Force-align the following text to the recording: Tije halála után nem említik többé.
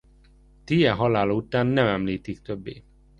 Tije 0.65 0.91
halála 0.91 1.33
után 1.33 1.67
nem 1.67 1.87
említik 1.87 2.39
többé. 2.41 2.83